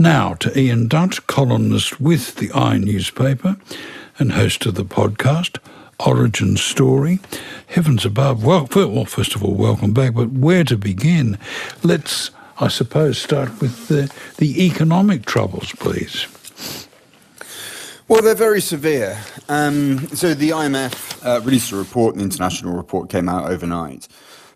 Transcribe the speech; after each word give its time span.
Now 0.00 0.34
to 0.34 0.56
Ian 0.56 0.86
Dunt, 0.86 1.26
columnist 1.26 2.00
with 2.00 2.36
the 2.36 2.52
i 2.52 2.78
newspaper 2.78 3.56
and 4.16 4.30
host 4.30 4.64
of 4.64 4.76
the 4.76 4.84
podcast 4.84 5.58
Origin 5.98 6.56
Story. 6.56 7.18
Heavens 7.66 8.04
above. 8.04 8.44
Well, 8.44 8.68
well, 8.76 9.06
first 9.06 9.34
of 9.34 9.42
all, 9.42 9.54
welcome 9.54 9.92
back. 9.92 10.14
But 10.14 10.30
where 10.30 10.62
to 10.62 10.76
begin? 10.76 11.36
Let's, 11.82 12.30
I 12.60 12.68
suppose, 12.68 13.20
start 13.20 13.60
with 13.60 13.88
the, 13.88 14.08
the 14.36 14.64
economic 14.66 15.24
troubles, 15.24 15.72
please. 15.72 16.28
Well, 18.06 18.22
they're 18.22 18.36
very 18.36 18.60
severe. 18.60 19.20
Um, 19.48 20.06
so 20.14 20.32
the 20.32 20.50
IMF 20.50 21.26
uh, 21.26 21.40
released 21.40 21.72
a 21.72 21.76
report, 21.76 22.14
an 22.14 22.20
international 22.20 22.76
report 22.76 23.10
came 23.10 23.28
out 23.28 23.50
overnight 23.50 24.06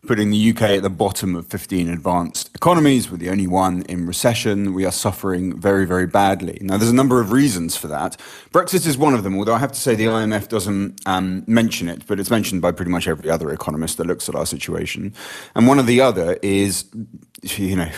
putting 0.04 0.30
the 0.30 0.50
UK 0.50 0.62
at 0.62 0.82
the 0.82 0.90
bottom 0.90 1.36
of 1.36 1.46
15 1.46 1.88
advanced 1.88 2.50
economies. 2.56 3.08
We're 3.08 3.18
the 3.18 3.30
only 3.30 3.46
one 3.46 3.82
in 3.82 4.04
recession. 4.04 4.74
We 4.74 4.84
are 4.84 4.90
suffering 4.90 5.56
very, 5.56 5.86
very 5.86 6.08
badly. 6.08 6.58
Now, 6.60 6.76
there's 6.76 6.90
a 6.90 6.94
number 6.94 7.20
of 7.20 7.30
reasons 7.30 7.76
for 7.76 7.86
that. 7.86 8.16
Brexit 8.52 8.84
is 8.84 8.98
one 8.98 9.14
of 9.14 9.22
them, 9.22 9.38
although 9.38 9.54
I 9.54 9.58
have 9.58 9.70
to 9.70 9.78
say 9.78 9.94
the 9.94 10.06
IMF 10.06 10.48
doesn't 10.48 11.00
um, 11.06 11.44
mention 11.46 11.88
it, 11.88 12.04
but 12.08 12.18
it's 12.18 12.30
mentioned 12.30 12.62
by 12.62 12.72
pretty 12.72 12.90
much 12.90 13.06
every 13.06 13.30
other 13.30 13.52
economist 13.52 13.96
that 13.98 14.08
looks 14.08 14.28
at 14.28 14.34
our 14.34 14.46
situation. 14.46 15.14
And 15.54 15.68
one 15.68 15.78
of 15.78 15.86
the 15.86 16.00
other 16.00 16.36
is, 16.42 16.84
you 17.42 17.76
know, 17.76 17.90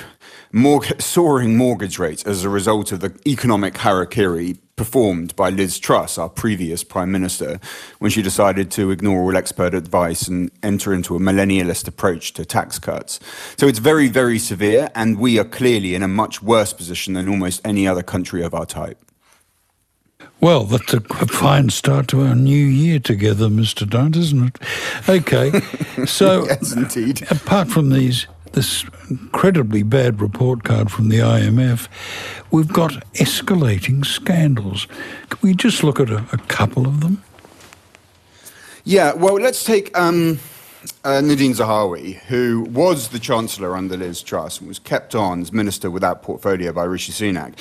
soaring 0.99 1.57
mortgage 1.57 1.99
rates 1.99 2.23
as 2.25 2.45
a 2.45 2.51
result 2.51 2.93
of 2.93 3.01
the 3.01 3.19
economic 3.27 3.75
harakiri 3.75 4.59
performed 4.77 5.35
by 5.37 5.51
Liz 5.51 5.79
Truss, 5.79 6.19
our 6.19 6.29
previous 6.29 6.83
Prime 6.83 7.13
Minister, 7.13 7.61
when 7.99 8.11
she 8.11 8.23
decided 8.23 8.71
to 8.73 8.91
ignore 8.91 9.21
all 9.23 9.37
expert 9.37 9.75
advice 9.75 10.27
and 10.27 10.51
enter 10.63 10.93
into 10.93 11.17
a 11.17 11.21
millennialist 11.21 11.87
approach 11.87 12.33
to 12.35 12.45
tax 12.45 12.79
cuts. 12.79 13.21
So 13.57 13.67
it's 13.67 13.79
very, 13.79 14.09
very 14.09 14.39
severe, 14.39 14.91
and 14.95 15.19
we 15.19 15.39
are 15.39 15.45
clearly 15.45 15.95
in 15.95 16.03
a 16.03 16.09
much 16.09 16.43
worse 16.43 16.73
position 16.73 17.15
than 17.15 17.29
almost 17.29 17.61
any 17.65 17.87
other 17.87 18.03
country 18.03 18.43
of 18.43 18.55
our 18.55 18.67
type. 18.67 18.99
Well, 20.41 20.65
that's 20.65 20.93
a 20.93 21.01
fine 21.01 21.71
start 21.71 22.09
to 22.09 22.23
our 22.23 22.35
new 22.35 22.67
year 22.67 22.99
together, 22.99 23.47
Mr. 23.49 23.89
Dunt, 23.89 24.17
isn't 24.17 24.45
it? 24.45 25.09
Okay. 25.09 25.61
So, 26.07 26.45
yes, 26.45 26.73
indeed. 26.73 27.23
apart 27.31 27.69
from 27.69 27.91
these 27.91 28.27
this 28.55 28.85
incredibly 29.11 29.83
bad 29.83 30.21
report 30.21 30.65
card 30.65 30.91
from 30.91 31.09
the 31.09 31.19
IMF, 31.19 31.89
we've 32.51 32.73
got 32.73 32.93
escalating 33.15 34.05
scandals. 34.05 34.87
Can 35.29 35.39
we 35.43 35.55
just 35.55 35.85
look 35.85 36.01
at 36.01 36.11
a, 36.11 36.25
a 36.33 36.39
couple 36.49 36.87
of 36.87 37.01
them? 37.01 37.23
Yeah, 38.85 39.15
well, 39.15 39.35
let's 39.35 39.65
take 39.65 39.97
um, 39.97 40.39
uh, 41.05 41.21
Nadhim 41.23 41.55
Zahawi, 41.55 42.15
who 42.27 42.63
was 42.71 43.09
the 43.09 43.19
Chancellor 43.19 43.77
under 43.77 43.97
Liz 43.97 44.23
Truss 44.23 44.59
and 44.59 44.69
was 44.69 44.79
kept 44.79 45.15
on 45.15 45.41
as 45.41 45.53
Minister 45.53 45.91
without 45.91 46.23
portfolio 46.23 46.73
by 46.73 46.85
Rishi 46.85 47.13
Sunak. 47.13 47.55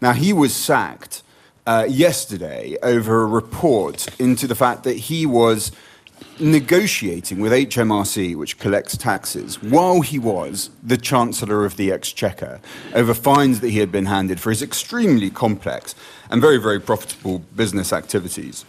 Now, 0.00 0.12
he 0.12 0.32
was 0.32 0.54
sacked 0.54 1.22
uh, 1.66 1.86
yesterday 1.88 2.76
over 2.82 3.22
a 3.22 3.26
report 3.26 4.08
into 4.20 4.46
the 4.46 4.54
fact 4.54 4.84
that 4.84 4.96
he 4.96 5.26
was 5.26 5.72
negotiating 6.38 7.40
with 7.40 7.52
HMRC, 7.52 8.36
which 8.36 8.58
collects 8.58 8.96
taxes, 8.96 9.62
while 9.62 10.00
he 10.00 10.18
was 10.18 10.70
the 10.82 10.96
Chancellor 10.96 11.64
of 11.64 11.76
the 11.76 11.92
Exchequer 11.92 12.60
over 12.94 13.14
fines 13.14 13.60
that 13.60 13.70
he 13.70 13.78
had 13.78 13.92
been 13.92 14.06
handed 14.06 14.40
for 14.40 14.50
his 14.50 14.62
extremely 14.62 15.30
complex 15.30 15.94
and 16.30 16.40
very, 16.40 16.58
very 16.58 16.80
profitable 16.80 17.40
business 17.56 17.92
activities. 17.92 18.64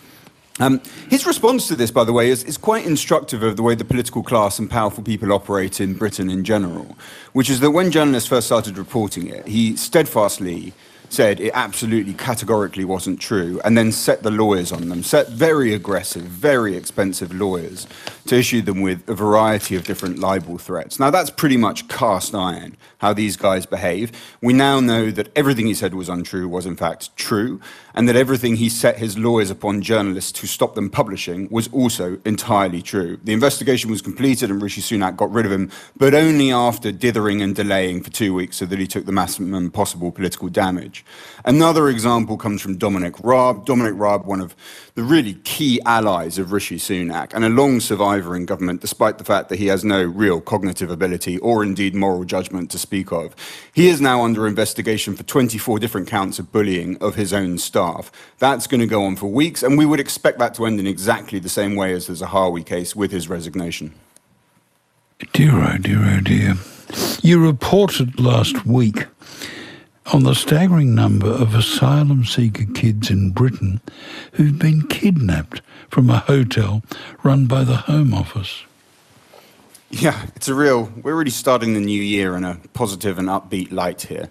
Um, 0.60 0.82
his 1.10 1.26
response 1.26 1.68
to 1.68 1.76
this, 1.76 1.90
by 1.90 2.04
the 2.04 2.14
way, 2.14 2.30
is, 2.30 2.44
is 2.44 2.58
quite 2.58 2.86
instructive 2.86 3.42
of 3.42 3.58
the 3.58 3.64
way 3.64 3.74
the 3.74 3.86
political 3.86 4.22
class 4.22 4.60
and 4.60 4.70
powerful 4.70 5.04
people 5.04 5.34
operate 5.34 5.82
in 5.82 5.96
Britain 5.96 6.30
in 6.30 6.44
general, 6.44 6.96
which 7.34 7.50
is 7.50 7.60
that 7.62 7.72
when 7.72 7.90
journalists 7.90 8.30
first 8.30 8.48
started 8.48 8.78
reporting 8.78 9.28
it, 9.28 9.48
he 9.48 9.76
steadfastly 9.76 10.74
said 11.14 11.40
it 11.40 11.52
absolutely 11.54 12.14
categorically 12.14 12.84
wasn't 12.84 13.20
true, 13.20 13.62
and 13.64 13.78
then 13.78 13.92
set 13.92 14.24
the 14.24 14.32
lawyers 14.32 14.72
on 14.72 14.90
them, 14.90 15.04
set 15.04 15.30
very 15.30 15.74
aggressive, 15.74 16.24
very 16.24 16.76
expensive 16.76 17.34
lawyers 17.34 17.88
to 18.26 18.36
issue 18.36 18.62
them 18.62 18.82
with 18.82 19.08
a 19.08 19.14
variety 19.14 19.76
of 19.76 19.84
different 19.84 20.18
libel 20.18 20.58
threats. 20.58 21.00
Now, 21.00 21.12
that's 21.12 21.30
pretty 21.30 21.58
much 21.58 21.88
cast 21.88 22.34
iron, 22.34 22.78
how 23.00 23.14
these 23.14 23.38
guys 23.38 23.66
behave. 23.66 24.12
We 24.42 24.54
now 24.54 24.80
know 24.80 25.12
that 25.12 25.30
everything 25.36 25.68
he 25.68 25.74
said 25.74 25.94
was 25.94 26.10
untrue 26.10 26.48
was, 26.48 26.66
in 26.66 26.76
fact, 26.76 27.16
true, 27.16 27.60
and 27.94 28.10
that 28.10 28.16
everything 28.16 28.56
he 28.56 28.70
set 28.70 28.98
his 28.98 29.18
lawyers 29.18 29.52
upon 29.52 29.82
journalists 29.82 30.32
to 30.40 30.48
stop 30.48 30.74
them 30.74 30.90
publishing 30.90 31.48
was 31.52 31.68
also 31.72 32.18
entirely 32.26 32.82
true. 32.82 33.20
The 33.24 33.34
investigation 33.34 33.92
was 33.92 34.02
completed, 34.02 34.50
and 34.50 34.62
Rishi 34.62 34.82
Sunak 34.82 35.18
got 35.18 35.32
rid 35.32 35.46
of 35.46 35.52
him, 35.52 35.70
but 35.96 36.14
only 36.14 36.52
after 36.52 36.92
dithering 36.92 37.42
and 37.42 37.56
delaying 37.56 38.02
for 38.02 38.10
two 38.10 38.34
weeks 38.34 38.58
so 38.58 38.66
that 38.66 38.80
he 38.80 38.88
took 38.88 39.06
the 39.06 39.12
maximum 39.12 39.70
possible 39.70 40.12
political 40.12 40.48
damage. 40.48 41.03
Another 41.46 41.90
example 41.90 42.38
comes 42.38 42.62
from 42.62 42.78
Dominic 42.78 43.16
Raab. 43.22 43.66
Dominic 43.66 43.94
Raab, 43.96 44.26
one 44.26 44.40
of 44.40 44.56
the 44.96 45.04
really 45.04 45.34
key 45.44 45.82
allies 45.86 46.38
of 46.38 46.52
Rishi 46.52 46.78
Sunak, 46.78 47.34
and 47.34 47.44
a 47.44 47.50
long 47.50 47.80
survivor 47.80 48.36
in 48.36 48.46
government, 48.46 48.82
despite 48.82 49.18
the 49.18 49.24
fact 49.24 49.50
that 49.50 49.60
he 49.60 49.68
has 49.68 49.84
no 49.84 50.04
real 50.04 50.40
cognitive 50.40 50.90
ability 50.90 51.38
or 51.40 51.64
indeed 51.64 51.96
moral 51.96 52.24
judgment 52.24 52.72
to 52.72 52.80
speak 52.80 53.12
of. 53.12 53.36
He 53.74 53.88
is 53.88 54.00
now 54.00 54.24
under 54.24 54.48
investigation 54.48 55.16
for 55.16 55.24
24 55.24 55.80
different 55.80 56.08
counts 56.08 56.40
of 56.40 56.52
bullying 56.52 56.98
of 57.02 57.16
his 57.16 57.34
own 57.34 57.58
staff. 57.58 58.12
That's 58.40 58.68
going 58.68 58.82
to 58.82 58.88
go 58.88 59.04
on 59.04 59.16
for 59.16 59.28
weeks, 59.28 59.64
and 59.64 59.78
we 59.78 59.86
would 59.86 60.00
expect 60.00 60.40
that 60.40 60.54
to 60.56 60.66
end 60.66 60.80
in 60.80 60.88
exactly 60.88 61.40
the 61.40 61.50
same 61.50 61.76
way 61.76 61.94
as 61.94 62.08
the 62.08 62.14
Zahawi 62.14 62.66
case 62.66 62.96
with 62.96 63.12
his 63.12 63.28
resignation. 63.28 63.94
Dear, 65.32 65.54
oh 65.56 65.78
dear, 65.78 66.04
oh 66.04 66.20
dear. 66.22 66.56
You 67.22 67.44
reported 67.44 68.20
last 68.20 68.66
week 68.66 69.08
on 70.08 70.24
the 70.24 70.34
staggering 70.34 70.94
number 70.94 71.28
of 71.28 71.56
asylum 71.56 72.26
seeker 72.26 72.66
kids 72.74 73.10
in 73.10 73.32
Britain 73.32 73.82
who've 74.34 74.60
been 74.60 74.88
kidnapped 74.88 75.62
from 75.90 76.10
a 76.10 76.20
hotel 76.20 76.84
run 77.24 77.46
by 77.46 77.64
the 77.64 77.78
Home 77.78 78.14
Office. 78.14 78.66
Yeah, 79.90 80.26
it's 80.36 80.48
a 80.48 80.56
real. 80.56 80.92
We're 81.02 81.16
really 81.16 81.30
starting 81.30 81.74
the 81.76 81.80
new 81.80 82.02
year 82.02 82.36
in 82.36 82.44
a 82.44 82.60
positive 82.74 83.20
and 83.20 83.28
upbeat 83.30 83.72
light 83.72 84.02
here. 84.02 84.30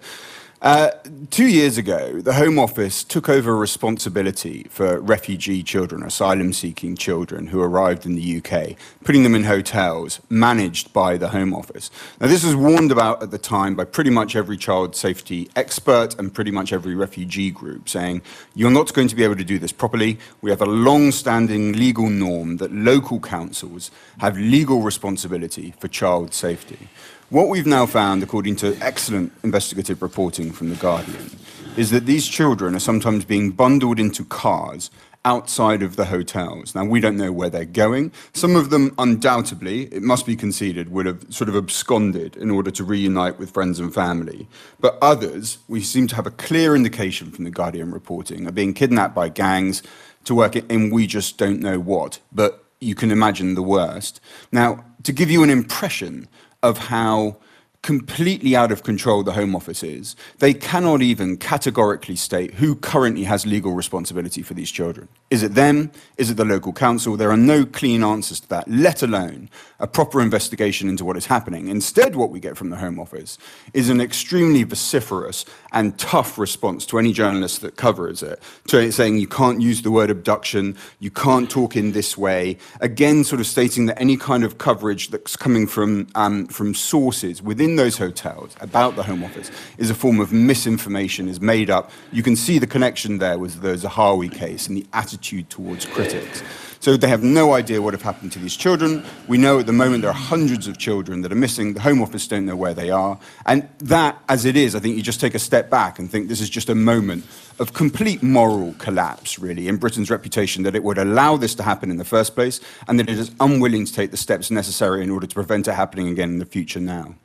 Uh, 0.63 0.91
two 1.29 1.47
years 1.47 1.77
ago, 1.77 2.21
the 2.21 2.35
Home 2.35 2.57
Office 2.57 3.03
took 3.03 3.27
over 3.27 3.53
responsibility 3.53 4.65
for 4.69 4.97
refugee 5.01 5.61
children, 5.61 6.01
asylum 6.03 6.53
seeking 6.53 6.95
children 6.95 7.47
who 7.47 7.61
arrived 7.61 8.05
in 8.05 8.15
the 8.15 8.37
UK, 8.37 8.77
putting 9.03 9.23
them 9.23 9.35
in 9.35 9.43
hotels 9.43 10.21
managed 10.29 10.93
by 10.93 11.17
the 11.17 11.27
Home 11.27 11.53
Office. 11.53 11.91
Now, 12.21 12.27
this 12.27 12.45
was 12.45 12.55
warned 12.55 12.93
about 12.93 13.21
at 13.21 13.29
the 13.29 13.37
time 13.37 13.75
by 13.75 13.83
pretty 13.83 14.09
much 14.09 14.37
every 14.37 14.55
child 14.55 14.95
safety 14.95 15.49
expert 15.57 16.17
and 16.17 16.33
pretty 16.33 16.51
much 16.51 16.71
every 16.71 16.95
refugee 16.95 17.51
group, 17.51 17.89
saying, 17.89 18.21
You're 18.55 18.71
not 18.71 18.93
going 18.93 19.09
to 19.09 19.17
be 19.17 19.25
able 19.25 19.35
to 19.35 19.43
do 19.43 19.59
this 19.59 19.73
properly. 19.73 20.17
We 20.39 20.49
have 20.49 20.61
a 20.61 20.65
long 20.65 21.11
standing 21.11 21.73
legal 21.73 22.09
norm 22.09 22.55
that 22.57 22.71
local 22.71 23.19
councils 23.19 23.91
have 24.19 24.37
legal 24.37 24.79
responsibility 24.79 25.73
for 25.77 25.89
child 25.89 26.33
safety. 26.33 26.87
What 27.33 27.49
we've 27.49 27.65
now 27.65 27.87
found, 27.87 28.21
according 28.21 28.57
to 28.57 28.77
excellent 28.79 29.33
investigative 29.43 30.03
reporting 30.03 30.51
from 30.51 30.69
The 30.69 30.75
Guardian, 30.75 31.31
is 31.75 31.89
that 31.89 32.05
these 32.05 32.27
children 32.27 32.75
are 32.75 32.79
sometimes 32.79 33.25
being 33.25 33.49
bundled 33.49 33.99
into 33.99 34.23
cars 34.23 34.91
outside 35.25 35.81
of 35.81 35.95
the 35.95 36.05
hotels. 36.05 36.75
Now, 36.75 36.85
we 36.85 36.99
don't 36.99 37.17
know 37.17 37.31
where 37.31 37.49
they're 37.49 37.65
going. 37.65 38.11
Some 38.33 38.55
of 38.55 38.69
them, 38.69 38.93
undoubtedly, 38.99 39.85
it 39.85 40.03
must 40.03 40.27
be 40.27 40.35
conceded, 40.35 40.91
would 40.91 41.07
have 41.07 41.25
sort 41.33 41.49
of 41.49 41.55
absconded 41.55 42.37
in 42.37 42.51
order 42.51 42.69
to 42.69 42.83
reunite 42.83 43.39
with 43.39 43.49
friends 43.49 43.79
and 43.79 43.91
family. 43.91 44.47
But 44.79 44.99
others, 45.01 45.57
we 45.67 45.81
seem 45.81 46.05
to 46.09 46.15
have 46.15 46.27
a 46.27 46.31
clear 46.31 46.75
indication 46.75 47.31
from 47.31 47.45
The 47.45 47.49
Guardian 47.49 47.89
reporting, 47.89 48.47
are 48.47 48.51
being 48.51 48.75
kidnapped 48.75 49.15
by 49.15 49.29
gangs 49.29 49.81
to 50.25 50.35
work 50.35 50.55
in 50.55 50.91
we 50.91 51.07
just 51.07 51.39
don't 51.39 51.61
know 51.61 51.79
what. 51.79 52.19
But 52.31 52.63
you 52.79 52.93
can 52.93 53.09
imagine 53.09 53.55
the 53.55 53.63
worst. 53.63 54.21
Now, 54.51 54.85
to 55.01 55.11
give 55.11 55.31
you 55.31 55.41
an 55.43 55.49
impression 55.49 56.27
of 56.63 56.77
how 56.77 57.37
completely 57.83 58.55
out 58.55 58.71
of 58.71 58.81
control 58.81 59.23
the 59.23 59.33
Home 59.33 59.55
Office 59.55 59.83
is. 59.83 60.15
They 60.39 60.53
cannot 60.53 61.01
even 61.01 61.37
categorically 61.37 62.15
state 62.15 62.55
who 62.55 62.75
currently 62.75 63.25
has 63.25 63.45
legal 63.45 63.73
responsibility 63.73 64.41
for 64.41 64.53
these 64.53 64.71
children. 64.71 65.09
Is 65.29 65.43
it 65.43 65.53
them? 65.53 65.91
Is 66.17 66.31
it 66.31 66.37
the 66.37 66.45
local 66.45 66.71
council? 66.71 67.17
There 67.17 67.29
are 67.29 67.37
no 67.37 67.65
clean 67.65 68.01
answers 68.01 68.39
to 68.39 68.49
that, 68.49 68.67
let 68.69 69.03
alone 69.03 69.49
a 69.79 69.87
proper 69.87 70.21
investigation 70.21 70.87
into 70.87 71.03
what 71.03 71.17
is 71.17 71.25
happening. 71.25 71.67
Instead, 71.67 72.15
what 72.15 72.29
we 72.29 72.39
get 72.39 72.55
from 72.55 72.69
the 72.69 72.77
Home 72.77 72.99
Office 72.99 73.37
is 73.73 73.89
an 73.89 73.99
extremely 73.99 74.63
vociferous 74.63 75.43
and 75.73 75.97
tough 75.99 76.37
response 76.37 76.85
to 76.85 76.99
any 76.99 77.11
journalist 77.11 77.61
that 77.61 77.75
covers 77.75 78.23
it, 78.23 78.41
to 78.67 78.91
saying 78.93 79.17
you 79.17 79.27
can't 79.27 79.59
use 79.61 79.81
the 79.81 79.91
word 79.91 80.09
abduction, 80.09 80.77
you 80.99 81.11
can't 81.11 81.49
talk 81.49 81.75
in 81.75 81.91
this 81.91 82.17
way. 82.17 82.57
Again, 82.79 83.25
sort 83.25 83.41
of 83.41 83.47
stating 83.47 83.87
that 83.87 83.99
any 83.99 84.15
kind 84.15 84.45
of 84.45 84.57
coverage 84.57 85.09
that's 85.09 85.35
coming 85.35 85.67
from, 85.67 86.07
um, 86.15 86.47
from 86.47 86.73
sources 86.73 87.41
within 87.41 87.72
those 87.75 87.97
hotels 87.97 88.55
about 88.59 88.95
the 88.95 89.03
Home 89.03 89.23
Office 89.23 89.51
is 89.77 89.89
a 89.89 89.95
form 89.95 90.19
of 90.19 90.31
misinformation, 90.31 91.27
is 91.27 91.41
made 91.41 91.69
up. 91.69 91.91
You 92.11 92.23
can 92.23 92.35
see 92.35 92.59
the 92.59 92.67
connection 92.67 93.17
there 93.17 93.37
with 93.37 93.61
the 93.61 93.75
Zahawi 93.75 94.31
case 94.31 94.67
and 94.67 94.77
the 94.77 94.85
attitude 94.93 95.49
towards 95.49 95.85
critics. 95.85 96.43
So 96.83 96.97
they 96.97 97.07
have 97.07 97.23
no 97.23 97.53
idea 97.53 97.81
what 97.81 97.93
have 97.93 98.01
happened 98.01 98.33
to 98.33 98.39
these 98.39 98.57
children. 98.57 99.05
We 99.29 99.37
know 99.37 99.57
at 99.59 99.67
the 99.67 99.71
moment 99.71 100.01
there 100.01 100.11
are 100.11 100.13
hundreds 100.13 100.67
of 100.67 100.77
children 100.77 101.21
that 101.21 101.31
are 101.31 101.35
missing. 101.35 101.75
The 101.75 101.79
Home 101.79 102.01
Office 102.01 102.27
don't 102.27 102.45
know 102.45 102.57
where 102.57 102.73
they 102.73 102.89
are. 102.89 103.17
And 103.45 103.69
that, 103.79 104.21
as 104.27 104.43
it 104.43 104.57
is, 104.57 104.75
I 104.75 104.79
think 104.79 104.97
you 104.97 105.01
just 105.01 105.21
take 105.21 105.33
a 105.33 105.39
step 105.39 105.69
back 105.69 105.97
and 105.97 106.11
think 106.11 106.27
this 106.27 106.41
is 106.41 106.49
just 106.49 106.67
a 106.67 106.75
moment 106.75 107.23
of 107.57 107.71
complete 107.71 108.21
moral 108.21 108.75
collapse, 108.79 109.39
really, 109.39 109.69
in 109.69 109.77
Britain's 109.77 110.11
reputation 110.11 110.63
that 110.63 110.75
it 110.75 110.83
would 110.83 110.97
allow 110.97 111.37
this 111.37 111.55
to 111.55 111.63
happen 111.63 111.89
in 111.89 111.95
the 111.95 112.03
first 112.03 112.35
place 112.35 112.59
and 112.89 112.99
that 112.99 113.09
it 113.09 113.17
is 113.17 113.31
unwilling 113.39 113.85
to 113.85 113.93
take 113.93 114.11
the 114.11 114.17
steps 114.17 114.51
necessary 114.51 115.03
in 115.03 115.09
order 115.09 115.25
to 115.25 115.33
prevent 115.33 115.69
it 115.69 115.75
happening 115.75 116.09
again 116.09 116.31
in 116.31 116.39
the 116.39 116.45
future 116.45 116.81
now. 116.81 117.15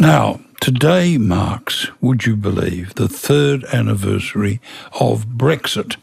Now, 0.00 0.38
today 0.60 1.18
marks, 1.18 1.88
would 2.00 2.24
you 2.24 2.36
believe, 2.36 2.94
the 2.94 3.08
third 3.08 3.64
anniversary 3.64 4.60
of 5.00 5.26
Brexit. 5.26 5.96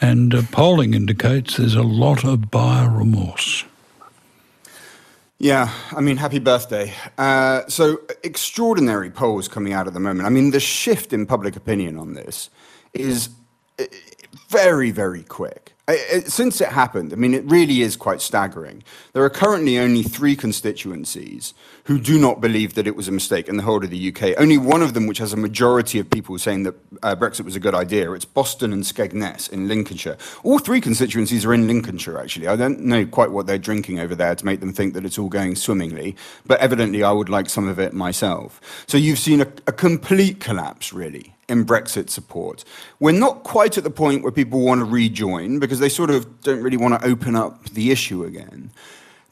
And 0.00 0.34
uh, 0.34 0.42
polling 0.50 0.94
indicates 0.94 1.58
there's 1.58 1.74
a 1.74 1.82
lot 1.82 2.24
of 2.24 2.50
buyer 2.50 2.88
remorse. 2.88 3.64
Yeah, 5.38 5.70
I 5.94 6.00
mean, 6.00 6.16
happy 6.16 6.38
birthday. 6.38 6.94
Uh, 7.18 7.66
so, 7.68 8.00
extraordinary 8.24 9.10
polls 9.10 9.46
coming 9.46 9.74
out 9.74 9.86
at 9.86 9.92
the 9.92 10.00
moment. 10.00 10.26
I 10.26 10.30
mean, 10.30 10.50
the 10.50 10.58
shift 10.58 11.12
in 11.12 11.26
public 11.26 11.54
opinion 11.54 11.98
on 11.98 12.14
this 12.14 12.48
is 12.94 13.28
uh, 13.78 13.84
very, 14.48 14.90
very 14.90 15.22
quick. 15.22 15.74
Since 16.26 16.60
it 16.60 16.68
happened, 16.68 17.14
I 17.14 17.16
mean, 17.16 17.32
it 17.32 17.44
really 17.46 17.80
is 17.80 17.96
quite 17.96 18.20
staggering. 18.20 18.82
There 19.14 19.24
are 19.24 19.30
currently 19.30 19.78
only 19.78 20.02
three 20.02 20.36
constituencies 20.36 21.54
who 21.84 21.98
do 21.98 22.18
not 22.18 22.42
believe 22.42 22.74
that 22.74 22.86
it 22.86 22.94
was 22.94 23.08
a 23.08 23.12
mistake 23.12 23.48
in 23.48 23.56
the 23.56 23.62
whole 23.62 23.82
of 23.82 23.88
the 23.88 24.08
UK. 24.14 24.38
Only 24.38 24.58
one 24.58 24.82
of 24.82 24.92
them, 24.92 25.06
which 25.06 25.16
has 25.16 25.32
a 25.32 25.36
majority 25.38 25.98
of 25.98 26.10
people 26.10 26.38
saying 26.38 26.64
that 26.64 26.74
uh, 27.02 27.16
Brexit 27.16 27.46
was 27.46 27.56
a 27.56 27.60
good 27.60 27.74
idea, 27.74 28.12
it's 28.12 28.26
Boston 28.26 28.74
and 28.74 28.82
Skegness 28.82 29.50
in 29.50 29.66
Lincolnshire. 29.66 30.18
All 30.42 30.58
three 30.58 30.82
constituencies 30.82 31.46
are 31.46 31.54
in 31.54 31.66
Lincolnshire, 31.66 32.18
actually. 32.18 32.48
I 32.48 32.56
don't 32.56 32.80
know 32.80 33.06
quite 33.06 33.30
what 33.30 33.46
they're 33.46 33.56
drinking 33.56 33.98
over 33.98 34.14
there 34.14 34.34
to 34.34 34.44
make 34.44 34.60
them 34.60 34.74
think 34.74 34.92
that 34.92 35.06
it's 35.06 35.18
all 35.18 35.30
going 35.30 35.56
swimmingly, 35.56 36.16
but 36.44 36.60
evidently 36.60 37.02
I 37.02 37.12
would 37.12 37.30
like 37.30 37.48
some 37.48 37.66
of 37.66 37.78
it 37.78 37.94
myself. 37.94 38.60
So 38.86 38.98
you've 38.98 39.18
seen 39.18 39.40
a, 39.40 39.46
a 39.66 39.72
complete 39.72 40.38
collapse, 40.38 40.92
really, 40.92 41.34
in 41.48 41.64
Brexit 41.64 42.10
support. 42.10 42.64
We're 43.00 43.12
not 43.12 43.42
quite 43.42 43.78
at 43.78 43.84
the 43.84 43.90
point 43.90 44.22
where 44.22 44.32
people 44.32 44.60
want 44.60 44.80
to 44.80 44.84
rejoin 44.84 45.58
because 45.58 45.80
they 45.80 45.88
sort 45.88 46.10
of 46.10 46.42
don't 46.42 46.62
really 46.62 46.76
want 46.76 47.00
to 47.00 47.06
open 47.06 47.34
up 47.34 47.64
the 47.70 47.90
issue 47.90 48.24
again. 48.24 48.70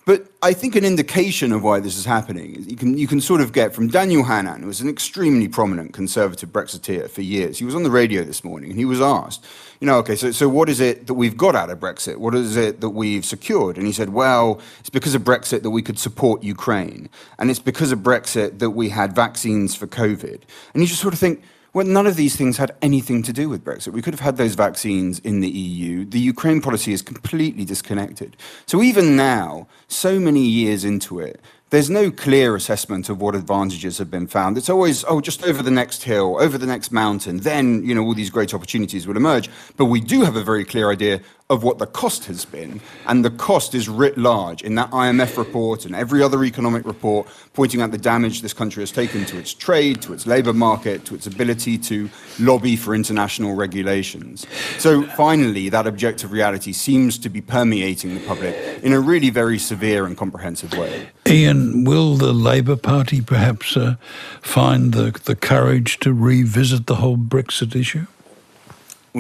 But 0.07 0.29
I 0.41 0.53
think 0.53 0.77
an 0.77 0.85
indication 0.85 1.51
of 1.51 1.65
why 1.65 1.81
this 1.81 1.99
is 1.99 2.05
happening 2.05 2.55
is 2.55 2.69
you 2.69 2.77
can, 2.77 2.97
you 2.97 3.09
can 3.09 3.21
sort 3.21 3.41
of 3.41 3.53
get 3.53 3.75
from 3.75 3.89
Daniel 3.89 4.23
Hannan, 4.23 4.61
who 4.61 4.69
was 4.69 4.81
an 4.81 4.89
extremely 4.89 5.49
prominent 5.49 5.95
conservative 5.95 6.51
Brexiteer 6.51 7.11
for 7.11 7.23
years. 7.23 7.59
He 7.59 7.65
was 7.65 7.75
on 7.75 7.83
the 7.83 7.91
radio 7.91 8.23
this 8.23 8.45
morning 8.45 8.71
and 8.71 8.79
he 8.79 8.85
was 8.85 9.01
asked, 9.01 9.45
you 9.81 9.87
know, 9.89 9.99
okay, 9.99 10.15
so, 10.15 10.31
so 10.31 10.49
what 10.49 10.69
is 10.69 10.79
it 10.79 11.09
that 11.09 11.15
we've 11.15 11.37
got 11.37 11.57
out 11.57 11.71
of 11.71 11.81
Brexit? 11.81 12.19
What 12.19 12.37
is 12.37 12.55
it 12.55 12.81
that 12.83 12.91
we've 12.91 13.25
secured? 13.25 13.77
And 13.77 13.85
he 13.85 13.93
said, 13.93 14.11
well, 14.11 14.61
it's 14.79 14.91
because 14.91 15.17
of 15.17 15.23
Brexit 15.23 15.63
that 15.63 15.71
we 15.71 15.83
could 15.83 15.99
support 15.99 16.45
Ukraine. 16.45 17.11
And 17.41 17.51
it's 17.51 17.59
because 17.59 17.91
of 17.91 17.99
Brexit 17.99 18.61
that 18.61 18.71
we 18.71 18.91
had 18.91 19.13
vaccines 19.13 19.75
for 19.75 19.89
COVID. 19.89 20.41
And 20.73 20.83
you 20.85 20.87
just 20.87 21.03
sort 21.03 21.15
of 21.15 21.21
think, 21.21 21.43
well, 21.73 21.87
none 21.87 22.07
of 22.07 22.17
these 22.17 22.37
things 22.37 22.57
had 22.57 22.75
anything 22.81 23.23
to 23.23 23.33
do 23.33 23.49
with 23.49 23.65
Brexit. 23.65 23.93
We 23.93 24.03
could 24.03 24.15
have 24.15 24.21
had 24.21 24.37
those 24.37 24.55
vaccines 24.55 25.19
in 25.21 25.41
the 25.41 25.49
EU. 25.49 26.05
The 26.05 26.19
Ukraine 26.19 26.61
policy 26.61 26.93
is 26.93 27.03
completely 27.03 27.65
disconnected. 27.65 28.37
So 28.67 28.83
even 28.83 29.17
now, 29.17 29.69
so 29.89 30.19
many 30.19 30.41
years 30.41 30.85
into 30.85 31.21
it, 31.21 31.41
there's 31.71 31.91
no 31.91 32.13
clear 32.13 32.55
assessment 32.55 33.09
of 33.09 33.21
what 33.21 33.35
advantages 33.35 33.99
have 33.99 34.09
been 34.09 34.29
found. 34.29 34.57
It's 34.57 34.71
always, 34.71 35.05
oh, 35.09 35.21
just 35.21 35.43
over 35.45 35.65
the 35.65 35.71
next 35.71 36.05
hill, 36.05 36.41
over 36.41 36.57
the 36.57 36.67
next 36.67 36.93
mountain, 36.93 37.39
then, 37.39 37.83
you 37.85 37.93
know, 37.93 38.05
all 38.05 38.15
these 38.15 38.31
great 38.31 38.55
opportunities 38.55 39.07
will 39.07 39.17
emerge. 39.17 39.51
But 39.77 39.87
we 39.87 40.01
do 40.01 40.23
have 40.23 40.37
a 40.37 40.45
very 40.45 40.65
clear 40.65 40.91
idea 40.91 41.21
of 41.49 41.63
what 41.63 41.79
the 41.79 41.87
cost 41.87 42.25
has 42.25 42.45
been. 42.45 42.81
And 43.07 43.25
the 43.25 43.31
cost 43.31 43.75
is 43.75 43.89
writ 43.89 44.19
large 44.19 44.63
in 44.63 44.75
that 44.75 44.91
IMF 44.91 45.37
report 45.37 45.87
and 45.87 45.95
every 45.95 46.21
other 46.21 46.43
economic 46.45 46.85
report 46.85 47.29
pointing 47.53 47.81
out 47.81 47.93
the 47.93 47.99
damage 47.99 48.43
this 48.43 48.53
country 48.53 48.83
has 48.83 48.91
taken 48.91 49.25
to 49.27 49.39
its 49.39 49.55
trade, 49.55 50.03
to 50.03 50.13
its 50.13 50.27
labour 50.27 50.53
market, 50.53 51.05
to 51.05 51.15
its 51.15 51.27
ability 51.27 51.79
to 51.79 52.11
lobby 52.41 52.75
for 52.75 52.95
international 52.97 53.55
regulations. 53.55 54.45
So 54.79 55.05
finally, 55.05 55.69
that 55.69 55.87
objective 55.87 56.33
reality 56.33 56.73
seems 56.73 57.17
to 57.19 57.29
be 57.29 57.41
permeating 57.41 58.15
the 58.15 58.27
public 58.27 58.57
in 58.83 58.93
a 58.93 58.99
really 59.01 59.31
very 59.31 59.59
severe 59.59 60.05
and 60.05 60.17
comprehensive 60.17 60.73
way. 60.77 61.11
Ian, 61.29 61.85
will 61.85 62.17
the 62.17 62.33
Labour 62.33 62.77
Party 62.77 63.21
perhaps 63.21 63.77
uh, 63.77 63.97
find 64.43 64.93
the, 64.93 65.19
the 65.25 65.37
courage 65.37 66.01
to 66.01 66.13
revisit 66.13 66.87
the 66.87 66.97
whole 66.97 67.17
Brexit 67.17 67.77
issue? 67.77 68.07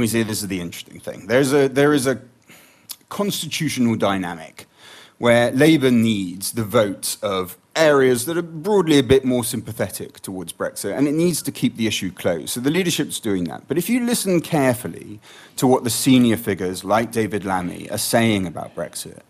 We 0.01 0.07
say 0.07 0.23
this 0.23 0.43
is 0.43 0.49
the 0.49 0.61
interesting 0.61 1.01
thing. 1.01 1.27
There's 1.27 1.53
a, 1.53 1.69
there 1.69 1.93
is 1.93 2.07
a 2.07 2.21
constitutional 3.09 3.97
dynamic 3.97 4.67
where 5.19 5.51
Labour 5.53 5.91
needs 5.91 6.53
the 6.53 6.65
votes 6.65 7.17
of 7.23 7.57
areas 7.75 8.27
that 8.27 8.37
are 8.37 8.43
broadly 8.43 8.99
a 8.99 9.03
bit 9.03 9.25
more 9.25 9.45
sympathetic 9.45 10.21
towards 10.21 10.53
Brexit, 10.53 10.97
and 10.97 11.07
it 11.07 11.13
needs 11.13 11.43
to 11.43 11.53
keep 11.53 11.77
the 11.77 11.87
issue 11.87 12.11
close. 12.11 12.53
So 12.53 12.61
the 12.61 12.71
leadership's 12.71 13.21
doing 13.21 13.45
that. 13.45 13.69
But 13.69 13.79
if 13.79 13.89
you 13.89 14.05
listen 14.05 14.41
carefully 14.41 15.21
to 15.57 15.67
what 15.67 15.85
the 15.85 15.91
senior 15.91 16.37
figures 16.37 16.85
like 16.85 17.13
David 17.13 17.45
Lammy 17.45 17.89
are 17.91 17.99
saying 17.99 18.47
about 18.47 18.75
Brexit, 18.75 19.21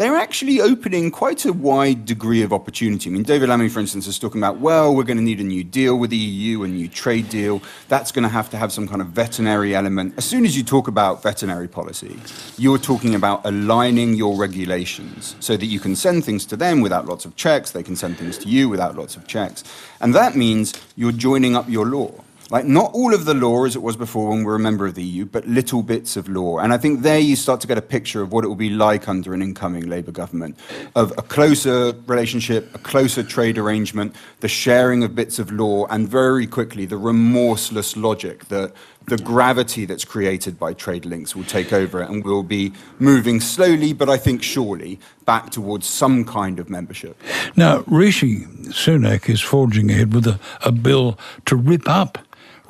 they're 0.00 0.16
actually 0.16 0.62
opening 0.62 1.10
quite 1.10 1.44
a 1.44 1.52
wide 1.52 2.06
degree 2.06 2.40
of 2.40 2.54
opportunity. 2.54 3.10
I 3.10 3.12
mean, 3.12 3.22
David 3.22 3.50
Lammy, 3.50 3.68
for 3.68 3.80
instance, 3.80 4.06
is 4.06 4.18
talking 4.18 4.40
about, 4.40 4.58
well, 4.58 4.96
we're 4.96 5.04
going 5.04 5.18
to 5.18 5.22
need 5.22 5.40
a 5.40 5.44
new 5.44 5.62
deal 5.62 5.98
with 5.98 6.08
the 6.08 6.16
EU, 6.16 6.62
a 6.62 6.68
new 6.68 6.88
trade 6.88 7.28
deal. 7.28 7.60
That's 7.88 8.10
going 8.10 8.22
to 8.22 8.30
have 8.30 8.48
to 8.48 8.56
have 8.56 8.72
some 8.72 8.88
kind 8.88 9.02
of 9.02 9.08
veterinary 9.08 9.74
element. 9.74 10.14
As 10.16 10.24
soon 10.24 10.46
as 10.46 10.56
you 10.56 10.64
talk 10.64 10.88
about 10.88 11.22
veterinary 11.22 11.68
policy, 11.68 12.18
you're 12.56 12.78
talking 12.78 13.14
about 13.14 13.44
aligning 13.44 14.14
your 14.14 14.38
regulations 14.38 15.36
so 15.38 15.58
that 15.58 15.66
you 15.66 15.78
can 15.78 15.94
send 15.94 16.24
things 16.24 16.46
to 16.46 16.56
them 16.56 16.80
without 16.80 17.04
lots 17.04 17.26
of 17.26 17.36
checks, 17.36 17.72
they 17.72 17.82
can 17.82 17.94
send 17.94 18.16
things 18.16 18.38
to 18.38 18.48
you 18.48 18.70
without 18.70 18.96
lots 18.96 19.16
of 19.16 19.26
checks. 19.26 19.64
And 20.00 20.14
that 20.14 20.34
means 20.34 20.72
you're 20.96 21.12
joining 21.12 21.54
up 21.54 21.68
your 21.68 21.84
law. 21.84 22.10
Like, 22.50 22.64
not 22.64 22.92
all 22.94 23.14
of 23.14 23.26
the 23.26 23.34
law 23.34 23.64
as 23.64 23.76
it 23.76 23.82
was 23.82 23.96
before 23.96 24.30
when 24.30 24.38
we 24.38 24.44
were 24.44 24.56
a 24.56 24.60
member 24.60 24.84
of 24.84 24.96
the 24.96 25.04
EU, 25.04 25.24
but 25.24 25.46
little 25.46 25.82
bits 25.84 26.16
of 26.16 26.28
law. 26.28 26.58
And 26.58 26.72
I 26.72 26.78
think 26.78 27.02
there 27.02 27.20
you 27.20 27.36
start 27.36 27.60
to 27.60 27.68
get 27.68 27.78
a 27.78 27.82
picture 27.82 28.22
of 28.22 28.32
what 28.32 28.44
it 28.44 28.48
will 28.48 28.56
be 28.56 28.70
like 28.70 29.08
under 29.08 29.32
an 29.34 29.40
incoming 29.40 29.88
Labour 29.88 30.10
government 30.10 30.58
of 30.96 31.12
a 31.16 31.22
closer 31.22 31.92
relationship, 32.06 32.74
a 32.74 32.78
closer 32.78 33.22
trade 33.22 33.56
arrangement, 33.56 34.16
the 34.40 34.48
sharing 34.48 35.04
of 35.04 35.14
bits 35.14 35.38
of 35.38 35.52
law, 35.52 35.86
and 35.86 36.08
very 36.08 36.44
quickly 36.44 36.86
the 36.86 36.96
remorseless 36.96 37.96
logic 37.96 38.46
that 38.46 38.72
the 39.06 39.16
gravity 39.16 39.84
that's 39.84 40.04
created 40.04 40.58
by 40.58 40.72
trade 40.72 41.04
links 41.04 41.36
will 41.36 41.44
take 41.44 41.72
over 41.72 42.00
and 42.00 42.24
we'll 42.24 42.42
be 42.42 42.72
moving 42.98 43.40
slowly, 43.40 43.92
but 43.92 44.08
I 44.08 44.16
think 44.16 44.42
surely, 44.42 44.98
back 45.24 45.50
towards 45.50 45.86
some 45.86 46.24
kind 46.24 46.58
of 46.58 46.68
membership. 46.68 47.20
Now, 47.56 47.84
Rishi 47.86 48.40
Sunak 48.70 49.28
is 49.28 49.40
forging 49.40 49.90
ahead 49.90 50.12
with 50.12 50.26
a, 50.26 50.40
a 50.64 50.72
bill 50.72 51.18
to 51.46 51.56
rip 51.56 51.88
up 51.88 52.18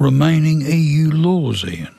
remaining 0.01 0.63
EU 0.63 1.11
laws, 1.11 1.65
Ian. 1.65 1.95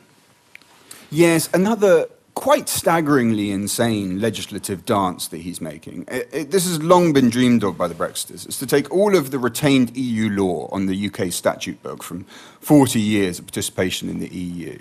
Yes, 1.09 1.49
another 1.53 2.07
quite 2.33 2.67
staggeringly 2.67 3.51
insane 3.51 4.19
legislative 4.19 4.85
dance 4.85 5.27
that 5.27 5.37
he's 5.37 5.61
making. 5.61 6.05
It, 6.07 6.29
it, 6.33 6.51
this 6.51 6.65
has 6.65 6.81
long 6.81 7.13
been 7.13 7.29
dreamed 7.29 7.63
of 7.63 7.77
by 7.77 7.87
the 7.87 7.93
Brexiters. 7.93 8.45
It's 8.45 8.57
to 8.59 8.65
take 8.65 8.89
all 8.91 9.15
of 9.15 9.29
the 9.31 9.37
retained 9.37 9.95
EU 9.95 10.29
law 10.29 10.67
on 10.71 10.87
the 10.87 11.07
UK 11.07 11.31
statute 11.31 11.81
book 11.83 12.01
from 12.01 12.25
40 12.61 12.99
years 12.99 13.37
of 13.37 13.45
participation 13.45 14.09
in 14.09 14.19
the 14.19 14.29
EU 14.29 14.79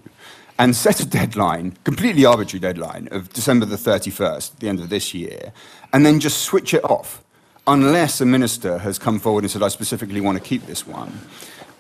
and 0.59 0.75
set 0.75 1.01
a 1.01 1.07
deadline, 1.07 1.77
completely 1.85 2.25
arbitrary 2.25 2.61
deadline, 2.61 3.09
of 3.11 3.33
December 3.33 3.67
the 3.67 3.77
31st, 3.77 4.59
the 4.59 4.69
end 4.69 4.81
of 4.81 4.89
this 4.89 5.13
year, 5.13 5.53
and 5.93 6.07
then 6.07 6.21
just 6.21 6.43
switch 6.43 6.73
it 6.73 6.85
off 6.85 7.23
unless 7.67 8.21
a 8.21 8.27
minister 8.27 8.79
has 8.79 8.99
come 8.99 9.19
forward 9.19 9.45
and 9.45 9.51
said, 9.51 9.63
I 9.63 9.69
specifically 9.69 10.21
want 10.21 10.39
to 10.39 10.45
keep 10.45 10.67
this 10.67 10.87
one. 10.87 11.21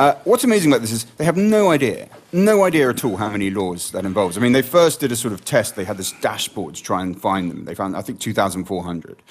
Uh, 0.00 0.14
what's 0.24 0.44
amazing 0.44 0.72
about 0.72 0.80
this 0.80 0.92
is 0.92 1.04
they 1.18 1.26
have 1.26 1.36
no 1.36 1.70
idea, 1.70 2.08
no 2.32 2.64
idea 2.64 2.88
at 2.88 3.04
all 3.04 3.18
how 3.18 3.28
many 3.28 3.50
laws 3.50 3.90
that 3.90 4.06
involves. 4.06 4.38
I 4.38 4.40
mean, 4.40 4.52
they 4.52 4.62
first 4.62 4.98
did 4.98 5.12
a 5.12 5.16
sort 5.16 5.34
of 5.34 5.44
test. 5.44 5.76
They 5.76 5.84
had 5.84 5.98
this 5.98 6.12
dashboard 6.22 6.76
to 6.76 6.82
try 6.82 7.02
and 7.02 7.20
find 7.20 7.50
them. 7.50 7.66
They 7.66 7.74
found, 7.74 7.94
I 7.94 8.00
think, 8.00 8.18
2,400. 8.18 9.22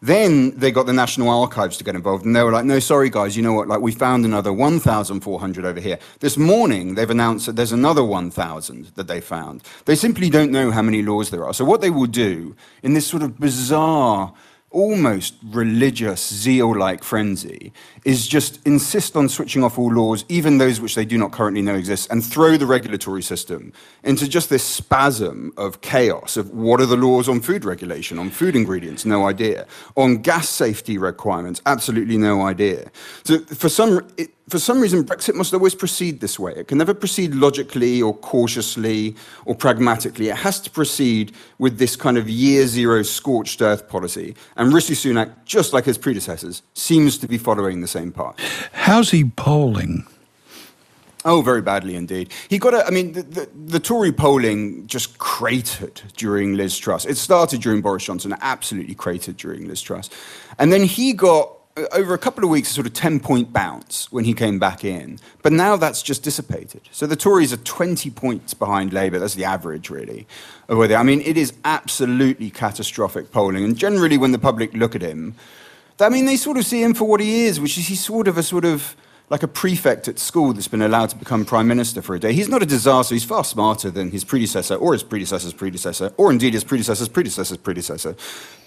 Then 0.00 0.58
they 0.58 0.70
got 0.70 0.86
the 0.86 0.94
National 0.94 1.28
Archives 1.28 1.76
to 1.76 1.84
get 1.84 1.94
involved, 1.94 2.24
and 2.24 2.34
they 2.34 2.42
were 2.42 2.52
like, 2.52 2.64
no, 2.64 2.78
sorry, 2.78 3.10
guys, 3.10 3.36
you 3.36 3.42
know 3.42 3.52
what? 3.52 3.68
Like, 3.68 3.82
we 3.82 3.92
found 3.92 4.24
another 4.24 4.50
1,400 4.50 5.64
over 5.66 5.78
here. 5.78 5.98
This 6.20 6.38
morning, 6.38 6.94
they've 6.94 7.10
announced 7.10 7.44
that 7.44 7.56
there's 7.56 7.72
another 7.72 8.02
1,000 8.02 8.92
that 8.94 9.06
they 9.06 9.20
found. 9.20 9.62
They 9.84 9.94
simply 9.94 10.30
don't 10.30 10.50
know 10.50 10.70
how 10.70 10.80
many 10.80 11.02
laws 11.02 11.28
there 11.28 11.44
are. 11.44 11.52
So, 11.52 11.66
what 11.66 11.82
they 11.82 11.90
will 11.90 12.06
do 12.06 12.56
in 12.82 12.94
this 12.94 13.06
sort 13.06 13.22
of 13.22 13.38
bizarre, 13.38 14.32
almost 14.74 15.34
religious 15.44 16.26
zeal 16.34 16.76
like 16.76 17.02
frenzy 17.04 17.72
is 18.04 18.26
just 18.26 18.60
insist 18.66 19.16
on 19.16 19.28
switching 19.28 19.62
off 19.62 19.78
all 19.78 19.90
laws, 19.90 20.24
even 20.28 20.58
those 20.58 20.80
which 20.80 20.94
they 20.94 21.04
do 21.04 21.16
not 21.16 21.32
currently 21.32 21.62
know 21.62 21.74
exist, 21.74 22.10
and 22.10 22.22
throw 22.24 22.56
the 22.56 22.66
regulatory 22.66 23.22
system 23.22 23.72
into 24.02 24.28
just 24.28 24.50
this 24.50 24.64
spasm 24.64 25.52
of 25.56 25.80
chaos 25.80 26.36
of 26.36 26.50
what 26.50 26.80
are 26.80 26.86
the 26.86 26.96
laws 26.96 27.28
on 27.28 27.40
food 27.40 27.64
regulation, 27.64 28.18
on 28.18 28.28
food 28.28 28.56
ingredients, 28.56 29.06
no 29.06 29.26
idea, 29.26 29.66
on 29.96 30.18
gas 30.18 30.48
safety 30.48 30.98
requirements, 30.98 31.62
absolutely 31.64 32.18
no 32.18 32.42
idea. 32.42 32.90
So 33.22 33.38
for 33.38 33.68
some, 33.68 34.06
it, 34.18 34.30
for 34.48 34.58
some 34.58 34.80
reason, 34.80 35.04
Brexit 35.04 35.34
must 35.34 35.54
always 35.54 35.74
proceed 35.74 36.20
this 36.20 36.38
way. 36.38 36.52
It 36.54 36.68
can 36.68 36.76
never 36.76 36.92
proceed 36.92 37.34
logically 37.34 38.02
or 38.02 38.14
cautiously 38.14 39.16
or 39.46 39.54
pragmatically. 39.54 40.28
It 40.28 40.36
has 40.36 40.60
to 40.60 40.70
proceed 40.70 41.32
with 41.58 41.78
this 41.78 41.96
kind 41.96 42.18
of 42.18 42.28
year 42.28 42.66
zero 42.66 43.02
scorched 43.02 43.62
earth 43.62 43.88
policy. 43.88 44.34
And 44.56 44.72
Rishi 44.72 44.94
Sunak, 44.94 45.32
just 45.46 45.72
like 45.72 45.86
his 45.86 45.96
predecessors, 45.96 46.62
seems 46.74 47.16
to 47.18 47.26
be 47.26 47.38
following 47.38 47.80
the 47.80 47.88
same 47.88 48.12
path. 48.12 48.36
How's 48.72 49.10
he 49.12 49.24
polling? 49.24 50.06
Oh, 51.26 51.40
very 51.40 51.62
badly 51.62 51.96
indeed. 51.96 52.30
He 52.50 52.58
got 52.58 52.74
a, 52.74 52.86
I 52.86 52.90
mean, 52.90 53.12
the, 53.12 53.22
the, 53.22 53.48
the, 53.54 53.80
Tory 53.80 54.12
polling 54.12 54.86
just 54.86 55.16
cratered 55.16 56.02
during 56.18 56.54
Liz 56.54 56.76
Truss. 56.76 57.06
It 57.06 57.16
started 57.16 57.62
during 57.62 57.80
Boris 57.80 58.04
Johnson, 58.04 58.36
absolutely 58.42 58.94
cratered 58.94 59.38
during 59.38 59.66
Liz 59.66 59.80
Truss. 59.80 60.10
And 60.58 60.70
then 60.70 60.84
he 60.84 61.14
got, 61.14 61.53
Uh, 61.76 61.86
over 61.90 62.14
a 62.14 62.18
couple 62.18 62.44
of 62.44 62.50
weeks, 62.50 62.70
a 62.70 62.74
sort 62.74 62.86
of 62.86 62.92
10 62.92 63.18
point 63.18 63.52
bounce 63.52 64.12
when 64.12 64.24
he 64.24 64.32
came 64.32 64.60
back 64.60 64.84
in. 64.84 65.18
But 65.42 65.52
now 65.52 65.74
that's 65.76 66.02
just 66.02 66.22
dissipated. 66.22 66.82
So 66.92 67.04
the 67.06 67.16
Tories 67.16 67.52
are 67.52 67.56
20 67.56 68.10
points 68.10 68.54
behind 68.54 68.92
Labour. 68.92 69.18
That's 69.18 69.34
the 69.34 69.44
average, 69.44 69.90
really. 69.90 70.26
I 70.68 71.02
mean, 71.02 71.20
it 71.22 71.36
is 71.36 71.52
absolutely 71.64 72.50
catastrophic 72.50 73.32
polling. 73.32 73.64
And 73.64 73.76
generally, 73.76 74.16
when 74.16 74.30
the 74.30 74.38
public 74.38 74.72
look 74.72 74.94
at 74.94 75.02
him, 75.02 75.34
I 75.98 76.08
mean, 76.10 76.26
they 76.26 76.36
sort 76.36 76.58
of 76.58 76.66
see 76.66 76.80
him 76.80 76.94
for 76.94 77.06
what 77.06 77.20
he 77.20 77.44
is, 77.46 77.58
which 77.58 77.76
is 77.76 77.88
he's 77.88 78.04
sort 78.04 78.28
of 78.28 78.38
a 78.38 78.42
sort 78.44 78.64
of 78.64 78.94
like 79.30 79.42
a 79.42 79.48
prefect 79.48 80.06
at 80.06 80.18
school 80.18 80.52
that's 80.52 80.68
been 80.68 80.82
allowed 80.82 81.08
to 81.10 81.16
become 81.16 81.44
prime 81.44 81.66
minister 81.66 82.02
for 82.02 82.14
a 82.14 82.20
day. 82.20 82.32
He's 82.34 82.48
not 82.48 82.62
a 82.62 82.66
disaster. 82.66 83.14
He's 83.14 83.24
far 83.24 83.42
smarter 83.42 83.90
than 83.90 84.10
his 84.10 84.22
predecessor 84.22 84.74
or 84.76 84.92
his 84.92 85.02
predecessor's 85.02 85.54
predecessor, 85.54 86.12
or 86.18 86.30
indeed 86.30 86.54
his 86.54 86.62
predecessor's 86.62 87.08
predecessor's 87.08 87.58
predecessor. 87.58 88.14